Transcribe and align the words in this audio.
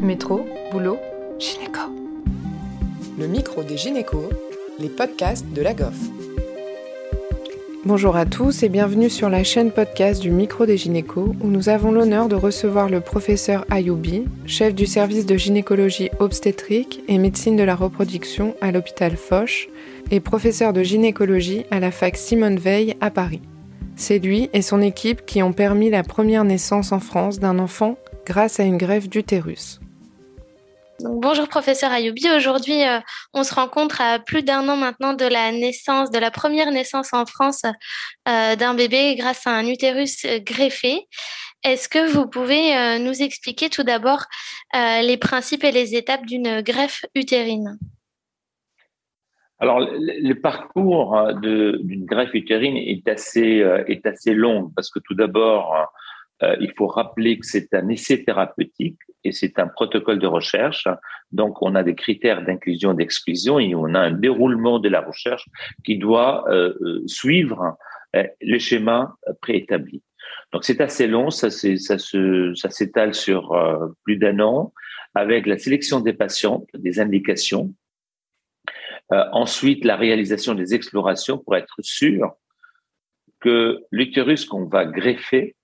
Métro, 0.00 0.46
boulot, 0.70 0.98
gynéco. 1.38 1.80
Le 3.18 3.26
micro 3.26 3.62
des 3.62 3.78
gynécos, 3.78 4.28
les 4.78 4.90
podcasts 4.90 5.46
de 5.54 5.62
la 5.62 5.72
GOF. 5.72 5.96
Bonjour 7.86 8.14
à 8.14 8.26
tous 8.26 8.62
et 8.62 8.68
bienvenue 8.68 9.08
sur 9.08 9.30
la 9.30 9.42
chaîne 9.42 9.70
podcast 9.70 10.20
du 10.20 10.30
micro 10.30 10.66
des 10.66 10.76
gynécos 10.76 11.34
où 11.40 11.46
nous 11.46 11.70
avons 11.70 11.92
l'honneur 11.92 12.28
de 12.28 12.34
recevoir 12.34 12.90
le 12.90 13.00
professeur 13.00 13.64
Ayoubi, 13.70 14.24
chef 14.44 14.74
du 14.74 14.84
service 14.84 15.24
de 15.24 15.36
gynécologie 15.38 16.10
obstétrique 16.18 17.02
et 17.08 17.16
médecine 17.16 17.56
de 17.56 17.62
la 17.62 17.74
reproduction 17.74 18.54
à 18.60 18.72
l'hôpital 18.72 19.16
Foch 19.16 19.68
et 20.10 20.20
professeur 20.20 20.74
de 20.74 20.82
gynécologie 20.82 21.64
à 21.70 21.80
la 21.80 21.90
fac 21.90 22.18
Simone 22.18 22.58
Veil 22.58 22.96
à 23.00 23.10
Paris. 23.10 23.40
C'est 23.96 24.18
lui 24.18 24.50
et 24.52 24.60
son 24.60 24.82
équipe 24.82 25.24
qui 25.24 25.42
ont 25.42 25.54
permis 25.54 25.88
la 25.88 26.02
première 26.02 26.44
naissance 26.44 26.92
en 26.92 27.00
France 27.00 27.38
d'un 27.38 27.58
enfant 27.58 27.96
grâce 28.26 28.60
à 28.60 28.64
une 28.64 28.76
greffe 28.76 29.08
d'utérus 29.08 29.80
bonjour 31.00 31.48
professeur 31.48 31.90
Ayoubi. 31.92 32.28
Aujourd'hui, 32.34 32.82
euh, 32.82 33.00
on 33.34 33.42
se 33.42 33.54
rencontre 33.54 34.00
à 34.00 34.18
plus 34.18 34.42
d'un 34.42 34.68
an 34.68 34.76
maintenant 34.76 35.14
de 35.14 35.24
la 35.24 35.52
naissance, 35.52 36.10
de 36.10 36.18
la 36.18 36.30
première 36.30 36.70
naissance 36.70 37.12
en 37.12 37.26
France 37.26 37.62
euh, 38.28 38.56
d'un 38.56 38.74
bébé 38.74 39.14
grâce 39.16 39.46
à 39.46 39.50
un 39.50 39.66
utérus 39.66 40.24
euh, 40.24 40.38
greffé. 40.38 41.06
Est-ce 41.64 41.88
que 41.88 42.10
vous 42.10 42.28
pouvez 42.28 42.98
nous 43.00 43.22
expliquer 43.22 43.68
tout 43.70 43.82
d'abord 43.82 44.26
les 44.72 45.16
principes 45.16 45.64
et 45.64 45.72
les 45.72 45.96
étapes 45.96 46.24
d'une 46.24 46.60
greffe 46.60 47.04
utérine? 47.16 47.76
Alors, 49.58 49.80
le, 49.80 50.34
parcours 50.34 51.18
d'une 51.40 52.04
greffe 52.04 52.34
utérine 52.34 52.76
est 52.76 53.08
assez 53.08 54.34
long 54.34 54.70
parce 54.76 54.90
que 54.90 55.00
tout 55.00 55.14
d'abord, 55.14 55.74
il 56.42 56.72
faut 56.76 56.86
rappeler 56.86 57.36
que 57.40 57.46
c'est 57.46 57.74
un 57.74 57.88
essai 57.88 58.22
thérapeutique 58.22 59.00
et 59.26 59.32
c'est 59.32 59.58
un 59.58 59.66
protocole 59.66 60.18
de 60.18 60.26
recherche. 60.26 60.86
Donc, 61.32 61.60
on 61.60 61.74
a 61.74 61.82
des 61.82 61.94
critères 61.94 62.44
d'inclusion 62.44 62.92
et 62.92 62.96
d'exclusion 62.96 63.58
et 63.58 63.74
on 63.74 63.94
a 63.94 64.00
un 64.00 64.12
déroulement 64.12 64.78
de 64.78 64.88
la 64.88 65.00
recherche 65.00 65.44
qui 65.84 65.98
doit 65.98 66.44
euh, 66.48 66.74
euh, 66.80 67.02
suivre 67.06 67.76
euh, 68.14 68.24
les 68.40 68.60
schémas 68.60 69.14
préétablis. 69.42 70.02
Donc, 70.52 70.64
c'est 70.64 70.80
assez 70.80 71.08
long, 71.08 71.30
ça 71.30 71.50
s'étale 71.50 73.14
sur 73.14 73.52
plus 74.04 74.16
d'un 74.16 74.40
an 74.40 74.72
avec 75.14 75.46
la 75.46 75.58
sélection 75.58 76.00
des 76.00 76.12
patients, 76.12 76.64
des 76.74 77.00
indications. 77.00 77.72
ensuite, 79.10 79.84
la 79.84 79.96
réalisation 79.96 80.54
des 80.54 80.74
explorations 80.74 81.38
pour 81.38 81.56
être 81.56 81.76
sûr 81.80 82.32
que 83.40 83.82
l'utérus 83.90 84.44
qu'on 84.44 84.66
va 84.66 84.84
greffer 84.84 85.54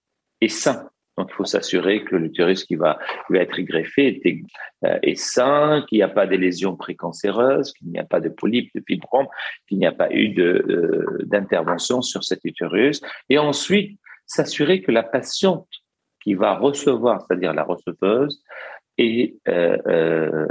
est 0.40 0.48
sain 0.48 0.91
donc, 1.18 1.28
il 1.30 1.34
faut 1.34 1.44
s'assurer 1.44 2.04
que 2.04 2.16
l'utérus 2.16 2.64
qui 2.64 2.74
va, 2.74 2.98
va 3.28 3.38
être 3.38 3.60
greffé 3.60 4.20
est, 4.24 4.42
euh, 4.84 5.14
sain, 5.14 5.84
qu'il 5.88 5.98
n'y 5.98 6.02
a 6.02 6.08
pas 6.08 6.26
de 6.26 6.36
lésions 6.36 6.74
précancéreuses, 6.74 7.72
qu'il 7.74 7.88
n'y 7.88 7.98
a 7.98 8.04
pas 8.04 8.20
de 8.20 8.30
polypes, 8.30 8.70
de 8.74 8.82
fibromes, 8.86 9.28
qu'il 9.68 9.78
n'y 9.78 9.86
a 9.86 9.92
pas 9.92 10.10
eu 10.10 10.34
euh, 10.38 11.18
d'intervention 11.24 12.00
sur 12.00 12.24
cet 12.24 12.40
utérus. 12.44 13.02
Et 13.28 13.38
ensuite, 13.38 13.98
s'assurer 14.26 14.80
que 14.80 14.90
la 14.90 15.02
patiente 15.02 15.68
qui 16.22 16.34
va 16.34 16.56
recevoir, 16.56 17.20
c'est-à-dire 17.22 17.52
la 17.52 17.64
receveuse, 17.64 18.42
est 18.96 19.36
euh, 19.48 20.46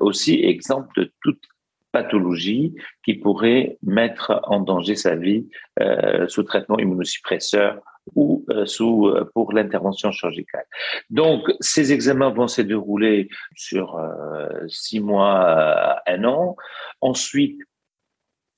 aussi 0.00 0.42
exempte 0.44 0.90
de 0.96 1.12
toute 1.22 1.42
pathologie 1.90 2.74
qui 3.02 3.14
pourrait 3.14 3.78
mettre 3.82 4.40
en 4.44 4.60
danger 4.60 4.94
sa 4.94 5.16
vie 5.16 5.48
sous 6.28 6.42
traitement 6.42 6.78
immunosuppresseur 6.78 7.80
ou 8.14 8.44
euh, 8.50 8.66
sous, 8.66 9.08
euh, 9.08 9.30
pour 9.34 9.52
l'intervention 9.52 10.10
chirurgicale. 10.10 10.64
Donc, 11.10 11.52
ces 11.60 11.92
examens 11.92 12.30
vont 12.30 12.48
se 12.48 12.62
dérouler 12.62 13.28
sur 13.54 13.96
euh, 13.96 14.48
six 14.68 15.00
mois 15.00 16.00
un 16.06 16.24
an. 16.24 16.56
Ensuite, 17.00 17.60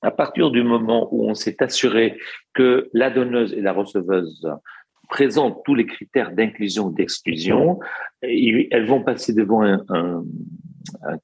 à 0.02 0.10
partir 0.10 0.50
du 0.50 0.62
moment 0.62 1.08
où 1.12 1.28
on 1.28 1.34
s'est 1.34 1.62
assuré 1.62 2.18
que 2.54 2.88
la 2.92 3.10
donneuse 3.10 3.52
et 3.52 3.60
la 3.60 3.72
receveuse 3.72 4.48
présentent 5.08 5.62
tous 5.64 5.74
les 5.74 5.86
critères 5.86 6.32
d'inclusion 6.32 6.86
ou 6.86 6.92
d'exclusion, 6.92 7.80
elles 8.22 8.86
vont 8.86 9.02
passer 9.02 9.34
devant 9.34 9.62
un, 9.62 10.24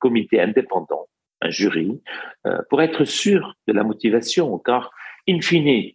comité 0.01 0.41
indépendant, 0.41 1.07
un 1.41 1.51
jury, 1.51 2.03
pour 2.69 2.83
être 2.83 3.05
sûr 3.05 3.55
de 3.67 3.73
la 3.73 3.85
motivation, 3.85 4.59
car 4.59 4.91
in 5.29 5.41
fine, 5.41 5.93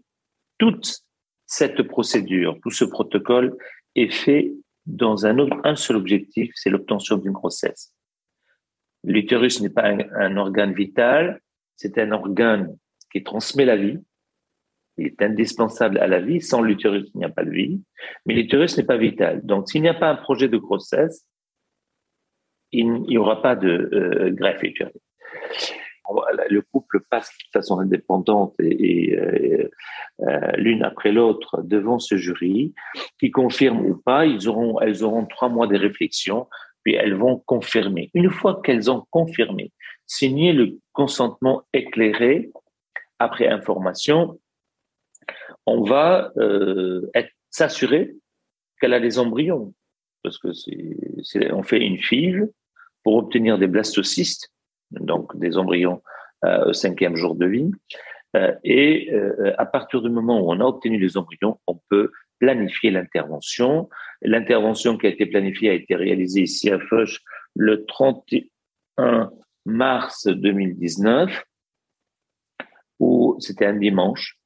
toutes 0.58 1.03
cette 1.51 1.84
procédure, 1.84 2.57
tout 2.63 2.72
ce 2.72 2.85
protocole 2.85 3.57
est 3.95 4.09
fait 4.09 4.53
dans 4.85 5.25
un, 5.25 5.75
seul 5.75 5.97
objectif, 5.97 6.50
c'est 6.56 6.69
l'obtention 6.69 7.17
d'une 7.17 7.34
grossesse. 7.34 7.94
L'utérus 9.03 9.59
n'est 9.59 9.69
pas 9.69 9.84
un, 9.84 10.38
organe 10.38 10.73
vital, 10.73 11.41
c'est 11.75 11.97
un 11.97 12.13
organe 12.13 12.78
qui 13.12 13.22
transmet 13.22 13.66
la 13.66 13.75
vie. 13.75 14.00
Il 14.97 15.07
est 15.07 15.22
indispensable 15.22 15.97
à 15.97 16.07
la 16.07 16.22
vie. 16.22 16.39
Sans 16.39 16.62
l'utérus, 16.62 17.12
il 17.13 17.17
n'y 17.17 17.25
a 17.25 17.29
pas 17.29 17.44
de 17.44 17.51
vie. 17.51 17.81
Mais 18.25 18.33
l'utérus 18.33 18.78
n'est 18.78 18.85
pas 18.85 18.97
vital. 18.97 19.45
Donc, 19.45 19.69
s'il 19.69 19.81
n'y 19.81 19.89
a 19.89 19.94
pas 19.94 20.09
un 20.09 20.16
projet 20.16 20.47
de 20.47 20.57
grossesse, 20.57 21.28
il 22.72 22.94
n'y 22.94 23.18
aura 23.18 23.41
pas 23.41 23.57
de 23.57 23.89
euh, 23.91 24.31
greffe 24.31 24.63
utérine 24.63 24.94
le 26.50 26.62
couple 26.62 27.02
passe 27.10 27.30
de 27.30 27.60
façon 27.60 27.80
indépendante 27.80 28.54
et, 28.60 29.16
euh, 29.18 29.70
euh, 30.22 30.52
l'une 30.58 30.84
après 30.84 31.12
l'autre 31.12 31.62
devant 31.64 32.00
ce 32.00 32.16
jury, 32.16 32.74
qui 33.20 33.32
confirme 33.32 33.86
ou 33.86 33.96
pas, 33.96 34.26
ils 34.26 34.48
auront, 34.48 34.80
elles 34.80 35.04
auront 35.04 35.26
trois 35.26 35.50
mois 35.50 35.68
de 35.68 35.78
réflexion, 35.78 36.48
puis 36.84 36.96
elles 36.96 37.16
vont 37.16 37.38
confirmer. 37.46 38.10
Une 38.14 38.30
fois 38.30 38.62
qu'elles 38.64 38.90
ont 38.92 39.06
confirmé, 39.10 39.72
signé 40.06 40.54
le 40.54 40.78
consentement 40.94 41.64
éclairé 41.74 42.52
après 43.20 43.48
information, 43.48 44.40
on 45.66 45.84
va 45.84 46.32
euh, 46.38 47.10
s'assurer 47.50 48.16
qu'elle 48.80 48.94
a 48.94 49.00
des 49.00 49.20
embryons, 49.20 49.74
parce 50.24 50.38
que 50.38 50.54
c'est, 50.54 51.52
on 51.52 51.64
fait 51.64 51.80
une 51.80 51.98
FIV 51.98 52.48
pour 53.04 53.16
obtenir 53.16 53.58
des 53.58 53.68
blastocystes 53.68 54.52
donc 54.91 55.38
des 55.38 55.57
embryons 55.57 56.02
euh, 56.44 56.69
au 56.69 56.74
cinquième 56.74 57.16
jour 57.16 57.35
de 57.35 57.46
vie. 57.46 57.72
Euh, 58.35 58.52
et 58.63 59.12
euh, 59.13 59.53
à 59.59 59.66
partir 59.68 60.02
du 60.02 60.09
moment 60.09 60.40
où 60.41 60.52
on 60.52 60.59
a 60.59 60.63
obtenu 60.63 60.97
les 60.97 61.16
embryons, 61.16 61.59
on 61.68 61.79
peut 61.90 62.12
planifier 62.40 62.90
l'intervention. 62.90 63.90
L'intervention 64.24 64.97
qui 64.97 65.06
a 65.06 65.09
été 65.09 65.28
planifiée 65.28 65.69
a 65.69 65.74
été 65.74 65.96
réalisée 65.96 66.41
ici 66.41 66.72
à 66.72 66.80
Foch 66.80 67.19
le 67.56 67.85
31 67.85 69.31
mars 69.66 70.25
2019, 70.28 71.44
où 73.00 73.35
c'était 73.40 73.68
un 73.68 73.75
dimanche. 73.75 74.38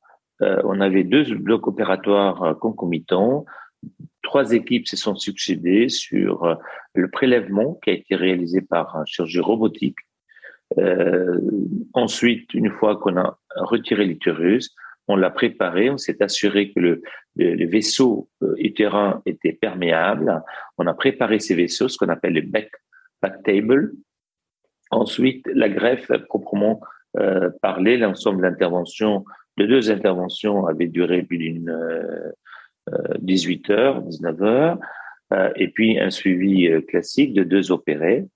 On 0.42 0.82
avait 0.82 1.06
deux 1.06 1.34
blocs 1.36 1.68
opératoires 1.68 2.58
concomitants. 2.60 3.46
Trois 4.22 4.52
équipes 4.52 4.88
se 4.88 4.98
sont 4.98 5.16
succédées 5.16 5.88
sur 5.88 6.58
le 6.94 7.10
prélèvement 7.10 7.76
qui 7.76 7.92
a 7.92 7.94
été 7.94 8.16
réalisé 8.16 8.60
par 8.60 8.98
un 8.98 9.06
chirurgien 9.06 9.44
robotique 9.44 10.00
euh, 10.78 11.40
ensuite, 11.94 12.54
une 12.54 12.72
fois 12.72 12.98
qu'on 12.98 13.18
a 13.18 13.38
retiré 13.56 14.06
l'utérus, 14.06 14.76
on 15.08 15.16
l'a 15.16 15.30
préparé, 15.30 15.90
on 15.90 15.98
s'est 15.98 16.22
assuré 16.24 16.72
que 16.72 16.80
le, 16.80 17.02
le, 17.36 17.66
vaisseau 17.68 18.30
euh, 18.42 18.56
utérin 18.58 19.22
était 19.26 19.54
perméable. 19.54 20.42
On 20.78 20.88
a 20.88 20.94
préparé 20.94 21.40
ces 21.40 21.56
vaisseaux, 21.56 21.88
ce 21.88 21.98
qu'on 21.98 22.10
appelle 22.10 22.34
le 22.34 22.42
back, 22.42 22.72
back 23.22 23.44
table. 23.44 23.94
Ensuite, 24.90 25.46
la 25.54 25.70
greffe 25.70 26.12
proprement 26.28 26.82
euh, 27.18 27.50
parlé, 27.62 27.98
l'ensemble 27.98 28.42
d'interventions, 28.42 29.26
de 29.58 29.66
deux 29.66 29.92
interventions 29.92 30.66
avait 30.66 30.88
duré 30.88 31.24
plus 31.24 31.38
d'une 31.38 31.70
euh, 31.70 32.32
18 33.20 33.70
heures, 33.72 34.02
19 34.02 34.44
heures, 34.44 34.78
et 35.56 35.70
puis 35.70 36.00
un 36.00 36.12
suivi 36.12 36.70
classique 36.88 37.34
de 37.34 37.44
deux 37.44 37.72
opérés 37.72 38.28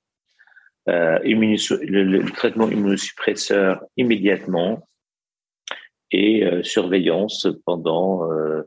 euh, 0.88 1.20
le, 1.24 2.32
traitement 2.32 2.70
immunosuppresseur 2.70 3.84
immédiatement 3.98 4.88
et 6.12 6.46
euh, 6.46 6.64
surveillance 6.64 7.48
pendant 7.66 8.32
euh, 8.32 8.64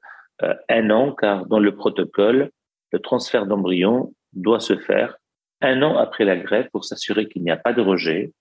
un 0.69 0.91
an, 0.91 1.12
car 1.12 1.47
dans 1.47 1.59
le 1.59 1.75
protocole, 1.75 2.50
le 2.93 2.99
transfert 2.99 3.47
d'embryon 3.47 4.12
doit 4.32 4.61
se 4.61 4.76
faire 4.76 5.17
un 5.61 5.82
an 5.82 5.97
après 5.97 6.25
la 6.25 6.37
greffe 6.37 6.69
pour 6.70 6.85
s'assurer 6.85 7.29
qu'il 7.29 7.43
n'y 7.43 7.50
a 7.50 7.56
pas 7.56 7.73
de 7.73 7.81
rejet 7.81 8.32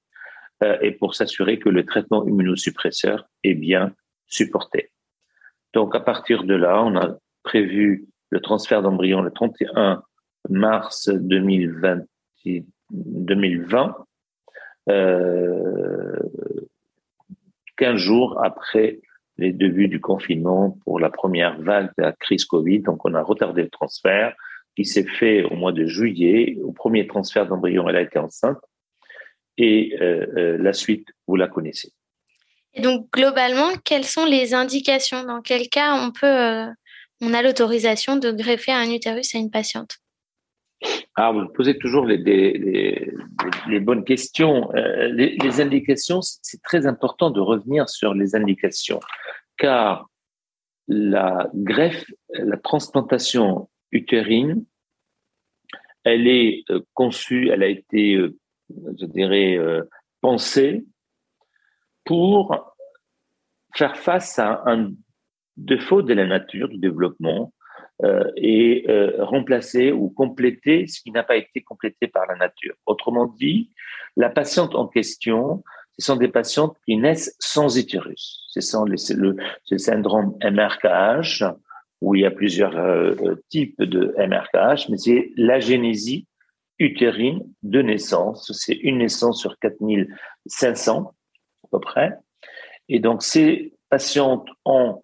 et 0.82 0.92
pour 0.92 1.16
s'assurer 1.16 1.58
que 1.58 1.70
le 1.70 1.86
traitement 1.86 2.24
immunosuppresseur 2.28 3.26
est 3.44 3.56
bien 3.56 3.94
supporté. 4.28 4.92
Donc 5.74 5.96
à 5.96 6.00
partir 6.00 6.44
de 6.44 6.54
là, 6.54 6.84
on 6.84 6.96
a 6.96 7.18
prévu 7.44 8.08
le 8.30 8.40
transfert 8.42 8.82
d'embryon 8.82 9.22
le 9.22 9.32
31 9.32 10.04
mars 10.50 11.10
2020, 11.10 12.02
2020, 12.92 13.96
euh, 14.90 16.20
15 17.78 17.96
jours 17.96 18.40
après 18.44 19.00
les 19.38 19.52
débuts 19.52 19.88
du 19.88 20.00
confinement 20.00 20.78
pour 20.84 21.00
la 21.00 21.10
première 21.10 21.60
vague 21.62 21.90
de 21.98 22.04
la 22.04 22.12
crise 22.14 22.46
Covid. 22.46 22.80
Donc, 22.82 23.06
on 23.06 23.14
a 23.14 23.22
retardé 23.22 23.64
le 23.64 23.70
transfert. 23.70 24.36
qui 24.74 24.86
s'est 24.86 25.06
fait 25.20 25.44
au 25.44 25.56
mois 25.56 25.74
de 25.74 25.86
juillet. 25.86 26.58
Au 26.64 26.72
premier 26.72 27.06
transfert 27.06 27.46
d'embryon, 27.46 27.90
elle 27.90 27.98
a 27.98 28.02
été 28.02 28.18
enceinte. 28.18 28.58
Et 29.58 29.98
la 30.00 30.72
suite, 30.72 31.10
vous 31.28 31.36
la 31.36 31.50
connaissez. 31.50 31.92
Et 32.74 32.82
donc, 32.82 33.08
globalement, 33.12 33.72
quelles 33.84 34.06
sont 34.06 34.26
les 34.26 34.54
indications? 34.54 35.24
Dans 35.26 35.42
quel 35.42 35.68
cas 35.68 35.94
on 35.96 36.12
peut, 36.12 36.72
on 37.22 37.34
a 37.34 37.42
l'autorisation 37.42 38.16
de 38.16 38.32
greffer 38.32 38.72
un 38.72 38.90
utérus 38.90 39.36
à 39.36 39.40
une 39.40 39.52
patiente? 39.52 39.98
Alors, 41.16 41.34
vous 41.34 41.50
posez 41.50 41.78
toujours 41.78 42.06
les, 42.06 43.12
bonnes 43.82 44.06
questions. 44.06 44.74
Euh, 44.76 45.10
les, 45.10 45.62
indications, 45.62 46.22
c'est 46.22 46.62
très 46.62 46.88
important 46.88 47.32
de 47.32 47.42
revenir 47.42 47.90
sur 47.90 48.14
les 48.14 48.36
indications, 48.36 49.02
car 49.58 50.10
la 50.88 51.50
greffe, 51.54 52.06
la 52.30 52.58
transplantation 52.58 53.70
utérine, 53.92 54.64
elle 56.04 56.28
est 56.28 56.64
euh, 56.70 56.80
conçue, 56.94 57.50
elle 57.50 57.64
a 57.64 57.68
été, 57.68 58.16
euh, 58.16 58.38
je 58.98 59.06
dirais, 59.06 59.60
pensée 60.22 60.86
pour 62.06 62.74
faire 63.76 63.98
face 63.98 64.40
à 64.40 64.64
un 64.66 64.92
défaut 65.58 66.02
de 66.02 66.14
la 66.14 66.26
nature, 66.26 66.70
du 66.70 66.78
développement, 66.78 67.54
et 68.36 68.86
euh, 68.90 69.24
remplacer 69.24 69.92
ou 69.92 70.10
compléter 70.10 70.88
ce 70.88 71.02
qui 71.02 71.12
n'a 71.12 71.24
pas 71.24 71.36
été 71.36 71.62
complété 71.62 72.08
par 72.08 72.26
la 72.28 72.36
nature. 72.36 72.76
Autrement 72.86 73.28
dit, 73.28 73.72
la 74.18 74.30
patiente 74.30 74.76
en 74.76 74.88
question, 74.88 75.64
ce 75.98 76.06
sont 76.06 76.16
des 76.16 76.28
patientes 76.28 76.78
qui 76.86 76.98
naissent 76.98 77.36
sans 77.40 77.78
utérus. 77.78 78.48
C'est 78.50 78.62
le, 78.74 79.36
le, 79.70 79.78
syndrome 79.78 80.36
MRKH, 80.44 81.44
où 82.02 82.16
il 82.16 82.22
y 82.22 82.26
a 82.26 82.32
plusieurs 82.32 82.76
euh, 82.76 83.36
types 83.50 83.82
de 83.82 84.16
MRKH, 84.18 84.90
mais 84.90 84.98
c'est 84.98 85.32
l'agénésie 85.36 86.28
utérine 86.80 87.44
de 87.62 87.82
naissance. 87.82 88.52
C'est 88.54 88.74
une 88.74 88.98
naissance 88.98 89.40
sur 89.40 89.58
4500 89.60 91.14
à 91.64 91.68
peu 91.72 91.80
près. 91.80 92.18
Et 92.90 93.00
donc, 93.00 93.22
ces 93.22 93.74
patientes 93.90 94.48
ont 94.66 95.04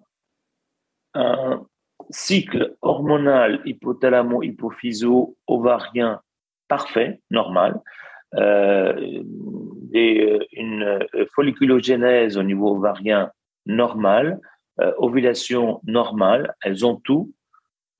un 1.13 1.65
cycle 2.09 2.75
hormonal 2.81 3.61
hypothalamo-hypophyso-ovarien 3.65 6.21
parfait, 6.67 7.21
normal, 7.31 7.81
euh, 8.35 9.23
et 9.93 10.37
une 10.51 10.99
folliculogénèse 11.33 12.37
au 12.37 12.43
niveau 12.43 12.75
ovarien 12.75 13.31
normal, 13.65 14.39
euh, 14.81 14.91
ovulation 14.97 15.79
normale, 15.85 16.55
elles 16.61 16.85
ont 16.85 16.95
tout. 16.95 17.33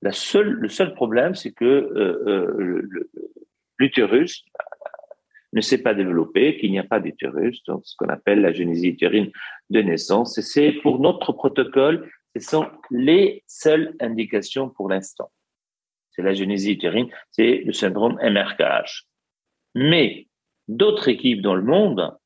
La 0.02 0.12
seule, 0.12 0.50
le 0.50 0.68
seul 0.68 0.94
problème, 0.94 1.34
c'est 1.34 1.52
que 1.52 1.64
euh, 1.64 2.82
l'utérus 3.78 4.44
ne 5.54 5.60
s'est 5.60 5.82
pas 5.82 5.94
développé, 5.94 6.58
qu'il 6.58 6.70
n'y 6.70 6.78
a 6.78 6.84
pas 6.84 7.00
d'utérus, 7.00 7.62
donc 7.64 7.80
ce 7.84 7.96
qu'on 7.96 8.08
appelle 8.08 8.42
la 8.42 8.52
génésie 8.52 8.88
utérine 8.88 9.30
de 9.70 9.80
naissance. 9.80 10.36
Et 10.38 10.42
c'est 10.42 10.72
pour 10.82 11.00
notre 11.00 11.32
protocole 11.32 12.08
ce 12.36 12.40
sont 12.40 12.66
les 12.90 13.42
seules 13.46 13.94
indications 14.00 14.68
pour 14.68 14.88
l'instant. 14.88 15.30
C'est 16.10 16.22
la 16.22 16.34
génésie 16.34 16.72
utérine, 16.72 17.08
c'est 17.30 17.62
le 17.64 17.72
syndrome 17.72 18.18
MRKH. 18.22 19.06
Mais 19.74 20.28
d'autres 20.66 21.08
équipes 21.08 21.42
dans 21.42 21.54
le 21.54 21.62
monde 21.62 22.16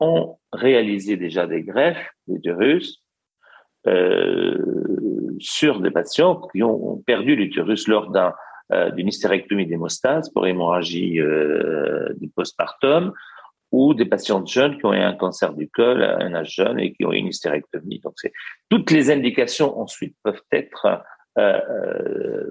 ont 0.00 0.38
réalisé 0.52 1.16
déjà 1.16 1.46
des 1.46 1.62
greffes 1.62 2.10
d'utérus 2.26 3.02
euh, 3.86 5.36
sur 5.38 5.80
des 5.80 5.90
patients 5.90 6.40
qui 6.52 6.62
ont 6.62 7.02
perdu 7.06 7.36
l'utérus 7.36 7.86
lors 7.86 8.10
d'un 8.10 8.32
euh, 8.72 8.90
d'une 8.90 9.08
hystérectomie 9.08 9.66
d'hémostase 9.66 10.30
pour 10.30 10.46
hémorragie 10.46 11.20
euh, 11.20 12.14
du 12.18 12.30
postpartum 12.30 13.12
ou 13.74 13.92
des 13.92 14.04
patients 14.04 14.46
jeunes 14.46 14.78
qui 14.78 14.86
ont 14.86 14.92
eu 14.92 15.00
un 15.00 15.14
cancer 15.14 15.52
du 15.52 15.68
col 15.68 16.04
à 16.04 16.18
un 16.20 16.32
âge 16.32 16.54
jeune 16.54 16.78
et 16.78 16.92
qui 16.92 17.04
ont 17.04 17.12
eu 17.12 17.16
une 17.16 17.26
hystérectomie. 17.26 17.98
Donc, 17.98 18.14
toutes 18.70 18.92
les 18.92 19.10
indications 19.10 19.76
ensuite 19.80 20.16
peuvent 20.22 20.42
être 20.52 21.02
euh, 21.38 21.60
euh, 21.68 22.50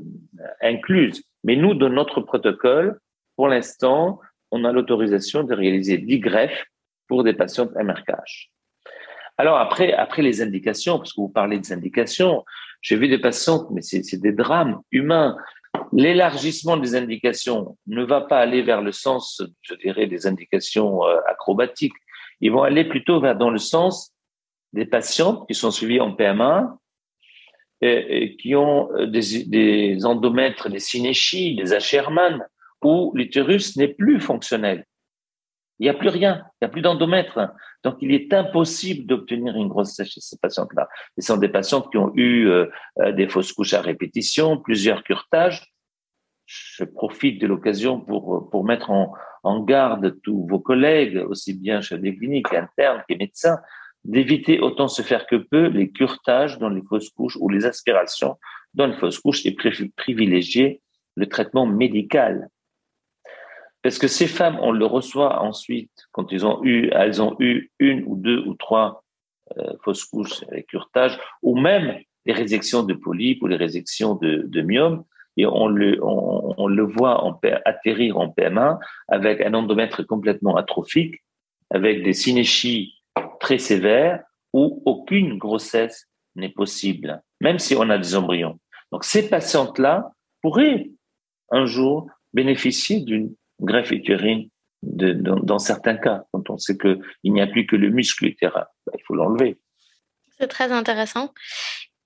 incluses. 0.62 1.24
Mais 1.46 1.56
nous, 1.56 1.76
dans 1.76 1.88
notre 1.88 2.20
protocole, 2.20 3.00
pour 3.38 3.48
l'instant, 3.48 4.20
on 4.52 4.66
a 4.66 4.74
l'autorisation 4.74 5.44
de 5.44 5.56
réaliser 5.56 5.98
10 5.98 6.20
greffes 6.20 6.66
pour 7.08 7.24
des 7.24 7.34
patients 7.34 7.70
MRKH. 7.74 8.50
Alors 9.38 9.58
après, 9.58 9.94
après 9.94 10.24
les 10.24 10.42
indications, 10.42 10.98
parce 10.98 11.14
que 11.14 11.22
vous 11.22 11.30
parlez 11.30 11.58
des 11.58 11.72
indications, 11.72 12.44
j'ai 12.82 12.98
vu 12.98 13.08
des 13.08 13.18
patientes, 13.18 13.68
mais 13.72 13.82
c'est 13.82 14.22
des 14.22 14.34
drames 14.34 14.82
humains. 14.92 15.38
L'élargissement 15.92 16.78
des 16.78 16.96
indications 16.96 17.78
ne 17.88 18.04
va 18.04 18.22
pas 18.22 18.40
aller 18.40 18.62
vers 18.62 18.82
le 18.82 18.92
sens, 18.92 19.42
je 19.62 19.76
dirais, 19.76 20.08
des 20.08 20.26
indications 20.26 21.06
euh, 21.06 21.18
acrobatiques. 21.28 21.94
Ils 22.42 22.52
vont 22.52 22.64
aller 22.64 22.84
plutôt 22.84 23.20
vers 23.20 23.36
dans 23.36 23.50
le 23.50 23.60
sens 23.60 24.14
des 24.74 24.86
patients 24.86 25.46
qui 25.46 25.54
sont 25.54 25.72
suivis 25.72 26.00
en 26.00 26.14
PMA 26.14 26.78
et, 27.82 28.36
qui 28.38 28.56
ont 28.56 28.92
euh, 28.94 29.06
des, 29.08 29.44
des, 29.46 30.06
endomètres, 30.06 30.70
des 30.70 30.80
synéchies, 30.80 31.56
des 31.56 31.74
Asherman, 31.74 32.44
où 32.84 33.12
l'utérus 33.16 33.78
n'est 33.78 33.94
plus 33.94 34.20
fonctionnel. 34.20 34.86
Il 35.80 35.84
n'y 35.84 35.90
a 35.90 35.94
plus 35.94 36.10
rien, 36.10 36.44
il 36.62 36.66
n'y 36.66 36.66
a 36.68 36.70
plus 36.70 36.82
d'endomètre. 36.82 37.52
Donc, 37.84 37.98
il 38.02 38.14
est 38.14 38.34
impossible 38.34 39.06
d'obtenir 39.06 39.56
une 39.56 39.68
grossesse 39.68 40.10
chez 40.10 40.22
ces 40.22 40.38
patientes-là. 40.38 40.88
Ce 41.18 41.26
sont 41.26 41.38
des 41.38 41.50
patientes 41.50 41.90
qui 41.92 41.98
ont 41.98 42.12
eu 42.16 42.48
euh, 42.48 42.68
euh, 43.00 43.12
des 43.12 43.28
fausses 43.28 43.52
couches 43.52 43.74
à 43.74 43.82
répétition, 43.82 44.58
plusieurs 44.58 45.04
curetages. 45.04 45.74
Je 46.46 46.84
profite 46.84 47.42
de 47.42 47.48
l'occasion 47.48 48.00
pour, 48.00 48.50
pour 48.50 48.64
mettre 48.64 48.92
en, 48.92 49.14
en 49.44 49.62
garde 49.62 50.20
tous 50.22 50.46
vos 50.48 50.60
collègues, 50.60 51.18
aussi 51.28 51.54
bien 51.54 51.82
chez 51.82 51.98
des 51.98 52.16
cliniques 52.16 52.54
internes 52.54 53.04
que 53.08 53.16
médecins, 53.16 53.58
d'éviter 54.04 54.60
autant 54.60 54.88
se 54.88 55.02
faire 55.02 55.26
que 55.28 55.36
peu 55.36 55.68
les 55.68 55.92
curetages 55.92 56.58
dans 56.60 56.70
les 56.70 56.82
fausses 56.82 57.10
couches 57.10 57.38
ou 57.40 57.50
les 57.50 57.66
aspirations 57.66 58.38
dans 58.74 58.88
les 58.88 58.94
fausses 58.94 59.20
couches 59.20 59.46
et 59.46 59.56
privilégier 59.96 60.82
le 61.16 61.28
traitement 61.28 61.66
médical. 61.66 62.50
Parce 63.84 64.00
que 64.00 64.08
ces 64.08 64.28
femmes, 64.28 64.58
on 64.62 64.72
le 64.72 64.86
reçoit 64.86 65.42
ensuite 65.42 65.92
quand 66.14 66.32
elles 66.32 66.46
ont 67.22 67.36
eu 67.40 67.72
une 67.80 68.04
ou 68.08 68.16
deux 68.16 68.40
ou 68.40 68.56
trois 68.56 69.04
euh, 69.58 69.74
fausses 69.84 70.06
couches 70.06 70.44
avec 70.50 70.68
curtage, 70.68 71.20
ou 71.42 71.60
même 71.60 72.00
les 72.26 72.34
résections 72.34 72.84
de 72.84 72.94
polypes 72.94 73.44
ou 73.44 73.48
les 73.48 73.58
résections 73.58 74.16
de, 74.16 74.44
de 74.48 74.62
myomes, 74.62 75.04
et 75.38 75.46
on 75.46 75.68
le, 75.68 76.84
voit 76.84 77.40
atterrir 77.66 78.18
en 78.18 78.30
PMA 78.30 78.80
avec 79.08 79.42
un 79.42 79.54
endomètre 79.54 80.06
complètement 80.06 80.56
atrophique, 80.56 81.24
avec 81.70 82.04
des 82.04 82.14
synéchies 82.14 82.94
très 83.40 83.58
sévères 83.58 84.24
où 84.54 84.82
aucune 84.86 85.38
grossesse 85.38 86.08
n'est 86.36 86.50
possible, 86.50 87.22
même 87.42 87.60
si 87.60 87.76
on 87.76 87.90
a 87.90 87.98
des 87.98 88.16
embryons. 88.16 88.60
Donc 88.92 89.04
ces 89.04 89.28
patientes-là 89.28 90.12
pourraient 90.42 90.92
un 91.50 91.66
jour 91.66 92.08
bénéficier 92.34 93.02
d'une 93.02 93.34
greffe 93.60 93.92
utérine 93.92 94.50
dans, 94.84 95.60
certains 95.60 95.96
cas, 95.96 96.24
quand 96.32 96.50
on 96.50 96.58
sait 96.58 96.78
qu'il 96.78 97.00
n'y 97.26 97.42
a 97.42 97.48
plus 97.48 97.66
que 97.66 97.76
le 97.76 97.90
muscle 97.90 98.26
utérin, 98.26 98.66
bah, 98.86 98.94
il 98.98 99.04
faut 99.06 99.16
l'enlever. 99.16 99.58
C'est 100.38 100.48
très 100.48 100.72
intéressant. 100.72 101.34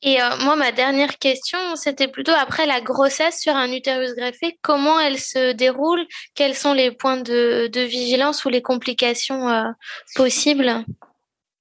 Et 0.03 0.21
euh, 0.21 0.29
moi, 0.43 0.55
ma 0.55 0.71
dernière 0.71 1.17
question, 1.17 1.57
c'était 1.75 2.07
plutôt 2.07 2.33
après 2.33 2.67
la 2.67 2.81
grossesse 2.81 3.39
sur 3.39 3.55
un 3.55 3.71
utérus 3.71 4.13
greffé, 4.15 4.59
comment 4.61 4.99
elle 4.99 5.17
se 5.17 5.53
déroule? 5.53 6.05
Quels 6.35 6.53
sont 6.53 6.73
les 6.73 6.91
points 6.91 7.17
de, 7.17 7.67
de 7.67 7.81
vigilance 7.81 8.45
ou 8.45 8.49
les 8.49 8.61
complications 8.61 9.49
euh, 9.49 9.63
possibles? 10.15 10.85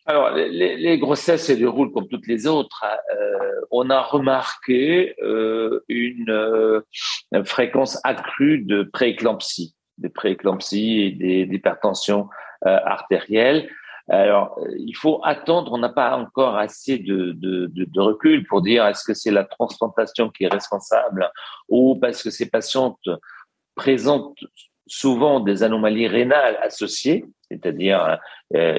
Alors, 0.08 0.30
les, 0.30 0.98
grossesses 0.98 1.48
se 1.48 1.52
déroulent 1.52 1.92
comme 1.92 2.06
toutes 2.06 2.28
les 2.28 2.46
autres. 2.46 2.84
Hein. 2.84 2.96
Euh, 3.16 3.60
on 3.72 3.90
a 3.90 4.00
remarqué 4.00 5.16
euh, 5.20 5.84
une, 5.88 6.30
euh, 6.30 6.80
fréquence 7.44 7.98
accrue 8.04 8.58
de 8.58 8.84
prééclampsie 8.84 9.74
des 9.98 10.10
prééclampsies 10.10 11.00
et 11.00 11.10
des 11.12 11.46
d'hypertension 11.46 12.28
artérielle. 12.62 13.70
Alors, 14.10 14.60
il 14.78 14.92
faut 14.94 15.22
attendre. 15.24 15.72
On 15.72 15.78
n'a 15.78 15.88
pas 15.88 16.14
encore 16.16 16.58
assez 16.58 16.98
de 16.98 18.00
recul 18.00 18.46
pour 18.46 18.60
dire 18.60 18.84
est-ce 18.86 19.04
que 19.04 19.14
c'est 19.14 19.30
la 19.30 19.44
transplantation 19.44 20.28
qui 20.28 20.44
est 20.44 20.52
responsable 20.52 21.30
ou 21.70 21.98
parce 21.98 22.22
que 22.22 22.28
ces 22.28 22.50
patientes 22.50 23.08
présentent 23.74 24.44
souvent 24.86 25.40
des 25.40 25.62
anomalies 25.62 26.08
rénales 26.08 26.58
associées, 26.62 27.24
c'est-à-dire 27.50 28.18
euh, 28.54 28.78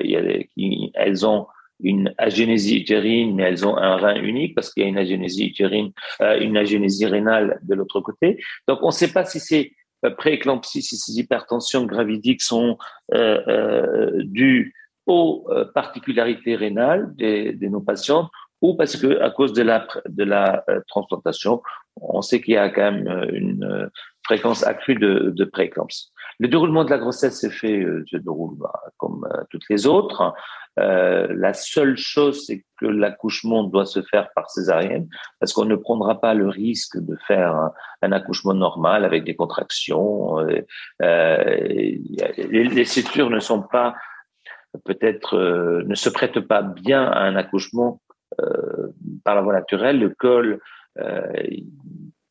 elles 0.93 1.25
ont 1.25 1.47
une 1.79 2.13
agénésie 2.17 2.79
utérine, 2.79 3.35
mais 3.35 3.43
elles 3.43 3.65
ont 3.67 3.77
un 3.77 3.97
rein 3.97 4.15
unique 4.15 4.55
parce 4.55 4.73
qu'il 4.73 4.83
y 4.83 4.85
a 4.85 4.89
une 4.89 4.97
agénésie 4.97 5.47
utérine, 5.47 5.91
euh, 6.21 6.39
une 6.39 6.57
agénésie 6.57 7.05
rénale 7.05 7.59
de 7.63 7.75
l'autre 7.75 8.01
côté. 8.01 8.41
Donc, 8.67 8.79
on 8.81 8.87
ne 8.87 8.91
sait 8.91 9.11
pas 9.11 9.25
si 9.25 9.39
c'est 9.39 9.71
euh, 10.05 10.09
prééclampsie, 10.09 10.81
si 10.81 10.97
ces 10.97 11.19
hypertensions 11.19 11.85
gravidiques 11.85 12.41
sont 12.41 12.77
euh, 13.13 14.11
dues 14.23 14.73
aux 15.05 15.47
particularités 15.73 16.55
rénales 16.57 17.15
de, 17.15 17.51
de, 17.57 17.67
nos 17.67 17.79
patients 17.79 18.29
ou 18.61 18.75
parce 18.75 18.97
que 18.97 19.21
à 19.21 19.29
cause 19.29 19.53
de 19.53 19.61
la 19.61 19.87
de 20.09 20.25
la 20.25 20.65
transplantation 20.89 21.61
on 22.01 22.21
sait 22.21 22.41
qu'il 22.41 22.55
y 22.55 22.57
a 22.57 22.67
quand 22.69 22.91
même 22.91 23.29
une 23.31 23.89
fréquence 24.27 24.65
accrue 24.65 24.95
de, 24.95 25.31
de 25.35 25.45
prééclampsie. 25.45 26.11
Le 26.39 26.47
déroulement 26.47 26.83
de 26.83 26.91
la 26.91 26.99
grossesse 26.99 27.39
s'est 27.39 27.49
fait, 27.49 27.83
se 28.05 28.17
déroule 28.17 28.57
bah, 28.57 28.73
comme 28.97 29.27
toutes 29.49 29.67
les 29.69 29.87
autres. 29.87 30.33
Euh, 30.79 31.27
la 31.35 31.53
seule 31.53 31.97
chose, 31.97 32.45
c'est 32.45 32.63
que 32.79 32.85
l'accouchement 32.85 33.63
doit 33.63 33.85
se 33.85 34.01
faire 34.03 34.29
par 34.35 34.49
césarienne, 34.49 35.07
parce 35.39 35.53
qu'on 35.53 35.65
ne 35.65 35.75
prendra 35.75 36.21
pas 36.21 36.33
le 36.35 36.47
risque 36.47 36.97
de 36.99 37.17
faire 37.27 37.71
un, 38.03 38.11
accouchement 38.11 38.53
normal 38.53 39.03
avec 39.03 39.23
des 39.23 39.35
contractions. 39.35 40.39
Euh, 40.39 40.61
euh 41.01 41.43
les, 41.67 42.63
les, 42.63 42.85
cétures 42.85 43.29
ne 43.29 43.39
sont 43.39 43.63
pas 43.63 43.95
peut-être 44.85 45.35
euh, 45.35 45.83
ne 45.87 45.95
se 45.95 46.09
prêtent 46.09 46.41
pas 46.41 46.61
bien 46.61 47.03
à 47.03 47.21
un 47.21 47.35
accouchement 47.35 48.01
euh, 48.39 48.93
par 49.23 49.33
la 49.33 49.41
voie 49.41 49.53
naturelle. 49.53 49.99
Le 49.99 50.09
col 50.09 50.59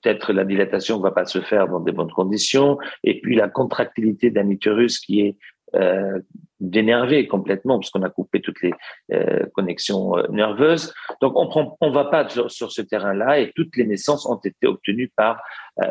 peut-être 0.07 0.33
la 0.33 0.45
dilatation 0.45 0.99
ne 0.99 1.03
va 1.03 1.11
pas 1.11 1.25
se 1.25 1.41
faire 1.41 1.69
dans 1.69 1.81
des 1.81 1.93
bonnes 1.93 2.13
conditions, 2.13 2.79
et 3.03 3.21
puis 3.21 3.35
la 3.35 3.49
contractilité 3.49 4.31
d'un 4.31 4.49
utérus 4.51 5.01
qui 5.01 5.21
est 5.21 5.37
euh, 5.75 6.21
d'énerver 6.61 7.27
complètement 7.27 7.79
parce 7.79 7.91
qu'on 7.91 8.03
a 8.03 8.09
coupé 8.09 8.41
toutes 8.41 8.63
les 8.63 8.73
euh, 9.13 9.45
connexions 9.53 10.17
euh, 10.17 10.27
nerveuses. 10.31 10.95
Donc 11.21 11.37
on 11.37 11.49
prend, 11.49 11.77
on 11.81 11.91
va 11.91 12.05
pas 12.05 12.27
sur, 12.29 12.73
ce 12.73 12.81
terrain-là 12.81 13.41
et 13.41 13.53
toutes 13.55 13.77
les 13.77 13.85
naissances 13.85 14.25
ont 14.25 14.37
été 14.37 14.67
obtenues 14.67 15.13
par 15.15 15.43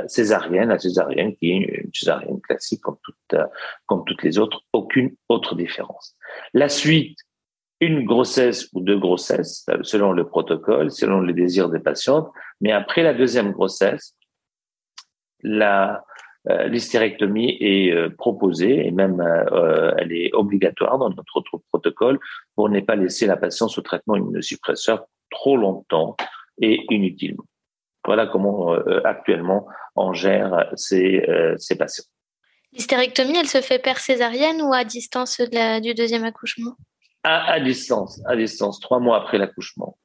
césarienne, 0.07 0.69
la 0.69 0.79
césarienne 0.79 1.35
qui 1.35 1.51
est 1.51 1.83
une 1.83 1.91
césarienne 1.93 2.41
classique 2.41 2.81
comme 2.81 2.97
comme 3.85 4.03
toutes 4.05 4.23
les 4.23 4.39
autres, 4.39 4.61
aucune 4.73 5.13
autre 5.29 5.53
différence. 5.53 6.15
La 6.53 6.69
suite, 6.69 7.19
une 7.81 8.05
grossesse 8.05 8.69
ou 8.73 8.81
deux 8.81 8.97
grossesses 8.97 9.65
selon 9.81 10.11
le 10.11 10.27
protocole, 10.27 10.91
selon 10.91 11.21
les 11.21 11.33
désirs 11.33 11.69
des 11.69 11.79
patientes, 11.79 12.29
mais 12.61 12.71
après 12.71 13.03
la 13.03 13.13
deuxième 13.13 13.51
grossesse, 13.51 14.15
la 15.41 16.03
euh, 16.49 16.67
l'hystérectomie 16.67 17.57
est 17.59 17.91
euh, 17.91 18.09
proposée 18.09 18.85
et 18.85 18.91
même 18.91 19.19
euh, 19.19 19.91
elle 19.97 20.13
est 20.13 20.31
obligatoire 20.33 20.99
dans 20.99 21.09
notre 21.09 21.41
protocole 21.71 22.19
pour 22.53 22.69
ne 22.69 22.79
pas 22.81 22.95
laisser 22.95 23.25
la 23.25 23.35
patiente 23.35 23.71
sous 23.71 23.81
traitement 23.81 24.15
immunosuppresseur 24.15 25.05
trop 25.31 25.57
longtemps 25.57 26.15
et 26.61 26.85
inutilement. 26.91 27.45
Voilà 28.05 28.27
comment 28.27 28.73
actuellement 29.03 29.65
on 29.95 30.13
gère 30.13 30.71
ces, 30.75 31.25
ces 31.57 31.75
patients. 31.75 32.03
L'hystérectomie, 32.71 33.35
elle 33.35 33.47
se 33.47 33.61
fait 33.61 33.79
per 33.79 33.95
césarienne 33.95 34.61
ou 34.61 34.71
à 34.71 34.83
distance 34.83 35.41
du 35.81 35.95
deuxième 35.95 36.23
accouchement? 36.23 36.75
À, 37.25 37.59
distance, 37.59 38.21
à 38.25 38.35
distance, 38.35 38.79
trois 38.79 38.99
mois 38.99 39.17
après 39.17 39.37
l'accouchement. 39.37 39.97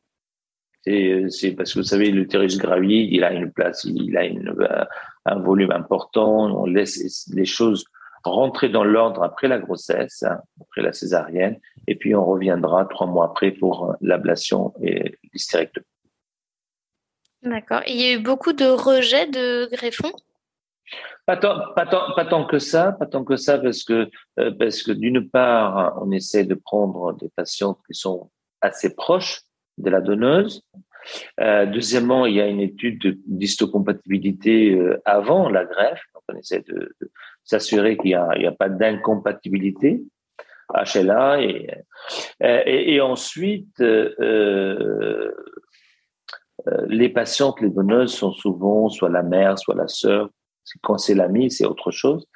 C'est 0.85 1.55
parce 1.57 1.75
que 1.75 1.81
vous 1.81 1.85
savez, 1.85 2.11
l'utérus 2.11 2.57
gravide, 2.57 3.13
il 3.13 3.23
a 3.23 3.33
une 3.33 3.53
place, 3.53 3.85
il 3.85 4.17
a 4.17 4.23
un 5.27 5.41
volume 5.41 5.71
important. 5.71 6.47
On 6.47 6.65
laisse 6.65 7.29
les 7.35 7.45
choses 7.45 7.85
rentrer 8.25 8.69
dans 8.69 8.85
l'ordre 8.85 9.23
après 9.23 9.49
la 9.49 9.59
grossesse, 9.59 10.23
hein, 10.23 10.41
après 10.61 10.83
la 10.83 10.93
césarienne, 10.93 11.59
et 11.87 11.95
puis 11.95 12.15
on 12.15 12.25
reviendra 12.25 12.85
trois 12.85 13.07
mois 13.07 13.27
après 13.27 13.51
pour 13.51 13.95
l'ablation 14.01 14.75
et 14.83 15.19
l'hystérectomie. 15.33 15.87
D'accord. 17.43 17.81
Il 17.87 17.97
y 17.99 18.05
a 18.05 18.13
eu 18.13 18.19
beaucoup 18.19 18.53
de 18.53 18.67
rejets 18.67 19.27
de 19.27 19.69
greffons 19.73 20.13
pas 21.31 21.37
tant, 21.37 21.61
pas, 21.77 21.87
tant, 21.87 22.13
pas 22.17 22.25
tant, 22.25 22.45
que 22.45 22.59
ça, 22.59 22.91
pas 22.91 23.07
tant 23.07 23.23
que 23.23 23.37
ça, 23.37 23.57
parce 23.57 23.85
que, 23.85 24.11
euh, 24.41 24.51
que 24.51 24.91
d'une 24.91 25.31
part, 25.31 25.97
on 26.03 26.11
essaie 26.11 26.43
de 26.43 26.57
prendre 26.57 27.13
des 27.19 27.29
patients 27.29 27.75
qui 27.87 27.95
sont 27.95 28.33
assez 28.61 28.97
proches 28.97 29.43
de 29.79 29.91
la 29.91 30.01
donneuse, 30.01 30.65
euh, 31.39 31.67
deuxièmement, 31.67 32.27
il 32.27 32.35
y 32.35 32.41
a 32.41 32.49
une 32.49 32.59
étude 32.61 33.21
d'histocompatibilité 33.29 34.75
euh, 34.75 35.01
avant 35.05 35.49
la 35.49 35.65
greffe. 35.65 36.03
Donc 36.15 36.25
on 36.33 36.37
essaie 36.37 36.65
de, 36.67 36.97
s'assurer 37.45 37.97
qu'il 37.97 38.09
n'y 38.09 38.47
a, 38.47 38.53
pas 38.53 38.69
d'incompatibilité 38.69 40.03
HLA. 40.75 41.43
Et, 41.43 41.69
et, 42.41 43.01
ensuite, 43.01 43.81
les 46.89 47.09
patientes, 47.09 47.61
les 47.61 47.71
donneuses 47.71 48.15
sont 48.15 48.33
souvent 48.33 48.89
soit 48.89 49.11
la 49.11 49.23
mère, 49.23 49.57
soit 49.61 49.77
la 49.77 49.87
sœur. 49.87 50.29
Quand 50.83 50.99
c'est 50.99 51.15
l'ami, 51.15 51.51
c'est 51.51 51.67
autre 51.67 51.91
chose. 51.91 52.27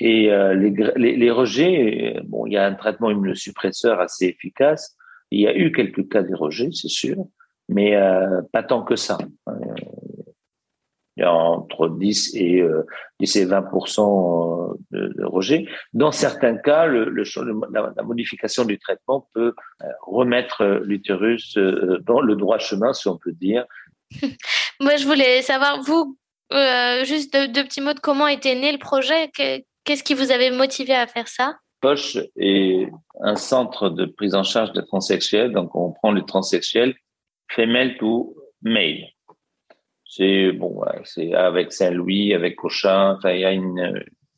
et 0.00 0.28
les, 0.28 1.16
les, 1.16 1.30
rejets, 1.30 2.20
bon, 2.24 2.46
il 2.46 2.52
y 2.54 2.56
a 2.56 2.66
un 2.66 2.74
traitement 2.74 3.10
immunosuppresseur 3.10 4.00
assez 4.00 4.26
efficace 4.26 4.96
il 5.34 5.40
y 5.40 5.48
a 5.48 5.56
eu 5.56 5.72
quelques 5.72 6.08
cas 6.08 6.22
de 6.22 6.34
rejet, 6.34 6.68
c'est 6.72 6.88
sûr, 6.88 7.16
mais 7.68 7.96
euh, 7.96 8.40
pas 8.52 8.62
tant 8.62 8.82
que 8.82 8.96
ça. 8.96 9.18
Euh, 9.48 9.52
il 11.16 11.20
y 11.20 11.24
a 11.24 11.32
entre 11.32 11.88
10 11.88 12.34
et, 12.34 12.60
euh, 12.60 12.84
10 13.20 13.36
et 13.36 13.44
20 13.44 13.60
de, 14.90 15.12
de 15.16 15.24
rejet. 15.24 15.66
Dans 15.92 16.10
certains 16.10 16.56
cas, 16.56 16.86
la, 16.86 18.02
modification 18.02 18.64
du 18.64 18.78
traitement 18.78 19.28
peut 19.32 19.54
euh, 19.82 19.86
remettre 20.02 20.64
l'utérus 20.84 21.56
dans 22.02 22.20
le 22.20 22.34
droit 22.34 22.58
chemin, 22.58 22.92
si 22.92 23.06
on 23.08 23.16
peut 23.16 23.32
dire. 23.32 23.64
Moi, 24.80 24.96
je 24.96 25.06
voulais 25.06 25.42
savoir, 25.42 25.82
vous, 25.82 26.18
juste 27.04 27.32
deux, 27.32 27.64
petits 27.64 27.80
mots 27.80 27.94
de 27.94 28.00
comment 28.00 28.28
était 28.28 28.54
né 28.54 28.72
le 28.72 28.78
projet. 28.78 29.30
Qu'est-ce 29.84 30.02
qui 30.02 30.14
vous 30.14 30.30
avait 30.30 30.50
motivé 30.50 30.94
à 30.94 31.06
faire 31.06 31.28
ça? 31.28 31.56
Poche 31.80 32.16
est 32.36 32.88
un 33.20 33.36
centre 33.36 33.90
de 33.90 34.06
prise 34.06 34.34
en 34.34 34.42
charge 34.42 34.72
des 34.72 34.84
transsexuels. 34.86 35.52
Donc, 35.52 35.74
on 35.76 35.92
prend 35.92 36.12
le 36.12 36.22
transsexuel 36.22 36.94
femelle 37.50 37.96
to 37.98 38.34
male. 38.62 39.10
C'est 40.06 40.52
bon, 40.52 40.82
avec 41.34 41.72
Saint-Louis, 41.72 42.34
avec 42.34 42.56
Cochin. 42.56 43.18
Il 43.24 43.40
y 43.40 43.44
a 43.44 43.52
une 43.52 43.80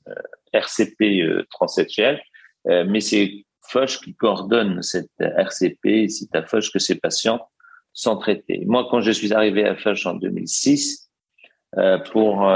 euh, 0.08 0.14
RCP 0.52 1.20
euh, 1.20 1.46
transsexuelle, 1.50 2.22
euh, 2.68 2.84
mais 2.88 3.00
c'est 3.00 3.44
Foch 3.68 4.00
qui 4.02 4.14
coordonne 4.14 4.82
cette 4.82 5.10
RCP. 5.18 6.08
C'est 6.08 6.34
à 6.34 6.42
Foch 6.42 6.72
que 6.72 6.78
ces 6.78 6.94
patients 6.94 7.46
sont 7.92 8.16
traités. 8.16 8.62
Moi, 8.66 8.86
quand 8.90 9.00
je 9.00 9.10
suis 9.10 9.32
arrivé 9.32 9.64
à 9.64 9.76
Foch 9.76 10.06
en 10.06 10.14
2006, 10.14 11.05
pour 12.12 12.48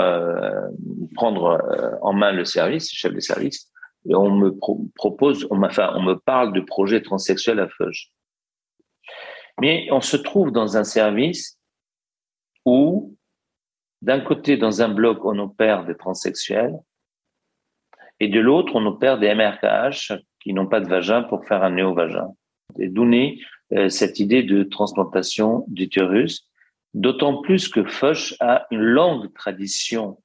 prendre 1.14 1.98
en 2.02 2.12
main 2.12 2.32
le 2.32 2.44
service, 2.44 2.90
chef 2.90 3.12
de 3.12 3.20
service, 3.20 3.70
et 4.08 4.14
on 4.14 4.30
me 4.30 4.56
propose, 4.94 5.46
enfin, 5.50 5.92
on 5.94 6.02
me 6.02 6.14
parle 6.14 6.52
de 6.52 6.60
projet 6.60 7.02
transsexuel 7.02 7.60
à 7.60 7.68
Feuge. 7.68 8.10
Mais 9.60 9.88
on 9.90 10.00
se 10.00 10.16
trouve 10.16 10.52
dans 10.52 10.76
un 10.76 10.84
service 10.84 11.58
où, 12.64 13.16
d'un 14.00 14.20
côté, 14.20 14.56
dans 14.56 14.80
un 14.80 14.88
bloc, 14.88 15.24
on 15.24 15.38
opère 15.38 15.84
des 15.84 15.96
transsexuels, 15.96 16.78
et 18.20 18.28
de 18.28 18.40
l'autre, 18.40 18.72
on 18.74 18.84
opère 18.86 19.18
des 19.18 19.34
MRKH 19.34 20.12
qui 20.40 20.52
n'ont 20.52 20.66
pas 20.66 20.80
de 20.80 20.88
vagin 20.88 21.22
pour 21.22 21.44
faire 21.46 21.62
un 21.62 21.70
néovagin. 21.70 22.28
Et 22.78 22.88
donner 22.88 23.40
euh, 23.72 23.88
cette 23.88 24.20
idée 24.20 24.42
de 24.42 24.62
transplantation 24.62 25.64
d'utérus, 25.68 26.49
d'autant 26.94 27.40
plus 27.42 27.68
que 27.68 27.84
Foch 27.84 28.34
a 28.40 28.66
une 28.70 28.80
longue 28.80 29.32
tradition 29.34 30.18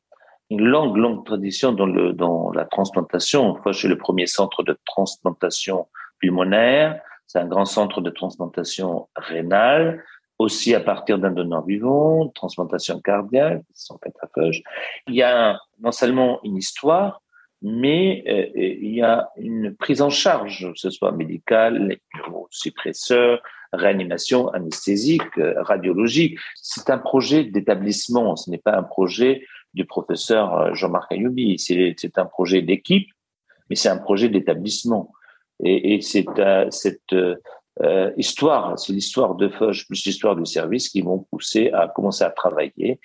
une 0.49 0.61
longue, 0.61 0.97
longue 0.97 1.25
tradition 1.25 1.71
dans, 1.71 1.85
le, 1.85 2.13
dans 2.13 2.51
la 2.51 2.65
transplantation. 2.65 3.55
Foch 3.63 3.83
est 3.83 3.87
le 3.87 3.97
premier 3.97 4.27
centre 4.27 4.63
de 4.63 4.77
transplantation 4.85 5.87
pulmonaire. 6.19 7.01
C'est 7.27 7.39
un 7.39 7.47
grand 7.47 7.65
centre 7.65 8.01
de 8.01 8.09
transplantation 8.11 9.07
rénale, 9.15 10.03
aussi 10.37 10.75
à 10.75 10.79
partir 10.79 11.17
d'un 11.17 11.31
donneur 11.31 11.65
vivant, 11.65 12.27
transplantation 12.29 12.99
cardiaque, 12.99 13.63
sont 13.73 13.99
Foch. 14.35 14.55
Il 15.07 15.15
y 15.15 15.23
a 15.23 15.59
non 15.79 15.91
seulement 15.91 16.39
une 16.43 16.57
histoire, 16.57 17.21
mais 17.61 18.23
euh, 18.27 18.45
il 18.55 18.93
y 18.93 19.01
a 19.01 19.29
une 19.37 19.75
prise 19.75 20.01
en 20.01 20.11
charge, 20.11 20.71
que 20.71 20.79
ce 20.79 20.91
soit 20.91 21.11
médicale, 21.11 21.97
suppresseur, 22.51 23.41
réanimation 23.75 24.49
anesthésique, 24.49 25.37
euh, 25.37 25.53
radiologique. 25.61 26.37
C'est 26.55 26.89
un 26.89 26.97
projet 26.97 27.43
d'établissement, 27.43 28.35
ce 28.35 28.49
n'est 28.49 28.57
pas 28.57 28.75
un 28.75 28.83
projet 28.83 29.45
du 29.73 29.85
professeur 29.85 30.53
euh, 30.55 30.73
Jean-Marc 30.73 31.11
Ayoubi. 31.11 31.57
C'est 31.59 32.17
un 32.17 32.25
projet 32.25 32.61
d'équipe, 32.61 33.07
mais 33.69 33.75
c'est 33.75 33.89
un 33.89 33.97
projet 33.97 34.29
d'établissement. 34.29 35.11
Et, 35.63 36.01
c'est 36.01 36.27
euh, 36.39 36.67
cette 36.69 37.15
histoire, 38.15 38.79
c'est 38.79 38.93
l'histoire 38.93 39.35
de 39.35 39.49
Foch 39.49 39.85
plus 39.85 40.05
l'histoire 40.05 40.37
du 40.37 40.45
service 40.45 40.87
qui 40.87 41.03
m'ont 41.03 41.25
poussé 41.29 41.71
à 41.71 41.89
commencer 41.89 42.23
à 42.23 42.29
travailler 42.29 43.01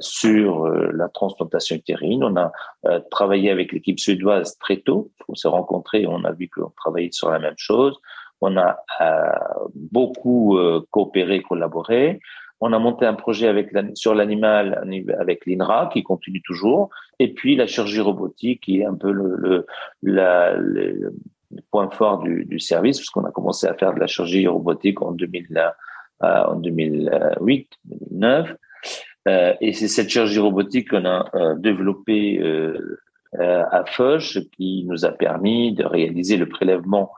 sur 0.00 0.66
la 0.66 1.10
transplantation 1.10 1.76
utérine. 1.76 2.24
On 2.24 2.36
a 2.36 2.50
travaillé 3.10 3.50
avec 3.50 3.70
l'équipe 3.70 4.00
suédoise 4.00 4.56
très 4.58 4.78
tôt. 4.78 5.10
On 5.28 5.34
s'est 5.34 5.48
rencontrés, 5.48 6.06
on 6.06 6.24
a 6.24 6.32
vu 6.32 6.48
qu'on 6.48 6.70
travaillait 6.70 7.12
sur 7.12 7.28
la 7.28 7.38
même 7.38 7.58
chose. 7.58 8.00
On 8.40 8.56
a 8.56 8.78
beaucoup 9.74 10.58
coopéré, 10.90 11.42
collaboré. 11.42 12.20
On 12.60 12.72
a 12.72 12.78
monté 12.78 13.06
un 13.06 13.14
projet 13.14 13.46
avec 13.48 13.70
sur 13.94 14.14
l'animal 14.14 14.84
avec 15.18 15.46
l'INRA 15.46 15.90
qui 15.92 16.02
continue 16.02 16.42
toujours. 16.42 16.90
Et 17.18 17.32
puis 17.32 17.56
la 17.56 17.66
chirurgie 17.66 18.00
robotique 18.00 18.62
qui 18.62 18.80
est 18.80 18.84
un 18.84 18.94
peu 18.94 19.12
le, 19.12 19.66
point 21.70 21.90
fort 21.90 22.18
du, 22.20 22.44
du 22.44 22.60
service 22.60 22.98
puisqu'on 22.98 23.24
a 23.24 23.30
commencé 23.30 23.66
à 23.66 23.74
faire 23.74 23.94
de 23.94 24.00
la 24.00 24.06
chirurgie 24.06 24.46
robotique 24.46 25.00
en, 25.02 25.12
2000, 25.12 25.46
euh, 26.22 26.44
en 26.44 26.56
2008, 26.56 27.70
2009. 27.84 28.54
Euh, 29.28 29.54
et 29.60 29.72
c'est 29.72 29.88
cette 29.88 30.08
chirurgie 30.08 30.38
robotique 30.38 30.90
qu'on 30.90 31.04
a 31.04 31.28
euh, 31.34 31.54
développée 31.56 32.40
euh, 32.40 32.98
à 33.34 33.84
Foch 33.84 34.38
qui 34.56 34.84
nous 34.88 35.04
a 35.04 35.12
permis 35.12 35.74
de 35.74 35.84
réaliser 35.84 36.36
le 36.36 36.48
prélèvement 36.48 37.12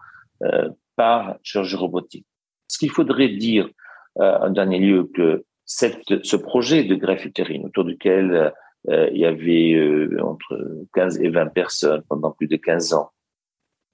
par 1.01 1.39
chirurgie 1.43 1.77
robotique. 1.77 2.27
Ce 2.69 2.77
qu'il 2.79 2.91
faudrait 2.91 3.31
dire 3.31 3.71
en 4.17 4.51
dernier 4.51 4.79
lieu 4.79 5.11
que 5.15 5.47
ce 5.65 6.37
projet 6.37 6.85
de 6.85 6.95
greffe 6.95 7.25
utérine 7.25 7.65
autour 7.65 7.85
duquel 7.85 8.53
il 8.87 9.17
y 9.17 9.25
avait 9.25 10.21
entre 10.21 10.53
15 10.93 11.23
et 11.23 11.31
20 11.31 11.47
personnes 11.47 12.03
pendant 12.07 12.33
plus 12.33 12.49
de 12.49 12.57
15 12.57 12.93
ans 12.93 13.13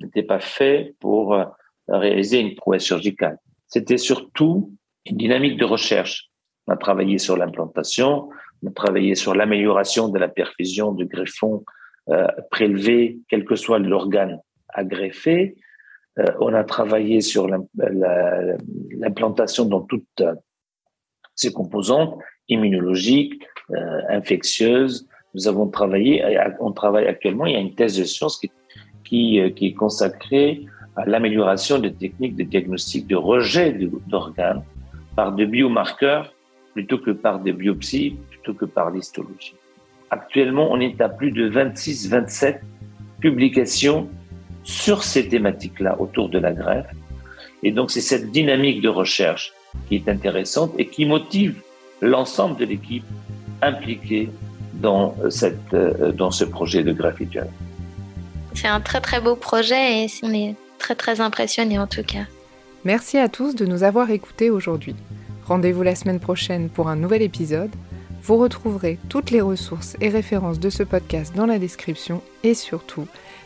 n'était 0.01 0.25
pas 0.25 0.41
fait 0.41 0.97
pour 0.99 1.39
réaliser 1.87 2.41
une 2.41 2.57
prouesse 2.57 2.85
chirurgicale. 2.87 3.39
C'était 3.69 3.99
surtout 3.99 4.73
une 5.05 5.17
dynamique 5.17 5.59
de 5.59 5.65
recherche. 5.65 6.31
On 6.67 6.73
a 6.73 6.77
travaillé 6.77 7.19
sur 7.19 7.37
l'implantation, 7.37 8.29
on 8.65 8.69
a 8.69 8.73
travaillé 8.73 9.15
sur 9.15 9.33
l'amélioration 9.35 10.09
de 10.09 10.19
la 10.19 10.29
perfusion 10.29 10.93
de 10.93 11.05
greffons 11.05 11.65
euh, 12.09 12.27
prélevés, 12.51 13.19
quel 13.29 13.45
que 13.45 13.57
soit 13.57 13.79
l'organe 13.79 14.41
à 14.69 14.85
greffer. 14.85 15.57
Euh, 16.19 16.25
on 16.41 16.55
a 16.55 16.65
travaillé 16.65 17.21
sur 17.21 17.47
l'implantation 18.99 19.67
dans 19.67 19.83
toutes 19.83 20.21
euh, 20.21 20.35
ses 21.35 21.53
composantes 21.53 22.19
immunologiques, 22.49 23.43
euh, 23.71 24.01
infectieuses. 24.09 25.09
Nous 25.35 25.49
avons 25.49 25.69
travaillé, 25.69 26.25
on 26.61 26.73
travaille 26.73 27.07
actuellement, 27.07 27.45
il 27.45 27.53
y 27.53 27.57
a 27.57 27.61
une 27.61 27.75
thèse 27.75 27.99
de 27.99 28.05
science 28.05 28.39
qui, 28.39 28.51
qui, 29.05 29.53
qui 29.55 29.67
est 29.67 29.75
consacrée 29.75 30.65
à 30.97 31.05
l'amélioration 31.05 31.79
des 31.79 31.93
techniques 31.93 32.37
de 32.37 32.45
diagnostic 32.45 33.07
de 33.07 33.17
rejet 33.17 33.77
d'organes 34.07 34.63
par 35.15 35.33
des 35.33 35.45
biomarqueurs 35.45 36.33
plutôt 36.73 36.97
que 36.99 37.11
par 37.11 37.41
des 37.41 37.53
biopsies, 37.53 38.17
plutôt 38.31 38.55
que 38.55 38.65
par 38.65 38.91
l'histologie. 38.91 39.57
Actuellement, 40.11 40.69
on 40.71 40.81
est 40.81 40.99
à 41.03 41.11
plus 41.11 41.33
de 41.33 41.49
26, 41.49 42.09
27 42.09 42.63
publications 43.21 44.09
sur 44.67 45.05
ces 45.05 45.29
thématiques-là 45.29 45.97
autour 46.01 46.29
de 46.29 46.39
la 46.39 46.53
greffe. 46.53 46.91
Et 47.63 47.71
donc, 47.71 47.91
c'est 47.91 48.01
cette 48.01 48.31
dynamique 48.31 48.83
de 48.83 48.89
recherche 48.89 49.53
qui 49.89 49.95
est 49.95 50.09
intéressante 50.09 50.73
et 50.77 50.89
qui 50.89 51.07
motive 51.07 51.63
l'ensemble 52.03 52.59
de 52.59 52.65
l'équipe 52.67 53.05
impliquée 53.63 54.29
dans, 54.75 55.15
cette, 55.31 55.73
euh, 55.73 56.13
dans 56.13 56.31
ce 56.31 56.45
projet 56.45 56.83
de 56.83 56.93
greffe 56.93 57.23
C'est 58.55 58.69
un 58.69 58.81
très 58.81 59.01
très 59.01 59.21
beau 59.21 59.37
projet 59.37 60.05
et 60.05 60.07
on 60.23 60.35
est 60.35 60.55
très 60.79 60.95
très 60.95 61.21
impressionné 61.21 61.79
en 61.79 61.87
tout 61.87 62.03
cas. 62.03 62.27
Merci 62.85 63.19
à 63.19 63.29
tous 63.29 63.55
de 63.55 63.65
nous 63.65 63.85
avoir 63.85 64.11
écoutés 64.11 64.51
aujourd'hui. 64.51 64.95
Rendez-vous 65.47 65.83
la 65.83 65.95
semaine 65.95 66.21
prochaine 66.21 66.69
pour 66.69 66.89
un 66.89 66.97
nouvel 66.97 67.23
épisode. 67.23 67.71
Vous 68.23 68.37
retrouverez 68.37 68.99
toutes 69.09 69.31
les 69.31 69.41
ressources 69.41 69.97
et 70.01 70.09
références 70.09 70.59
de 70.59 70.71
ce 70.71 70.83
podcast 70.83 71.35
dans 71.35 71.47
la 71.47 71.59
description 71.59 72.21
et 72.43 72.55
surtout, 72.55 73.07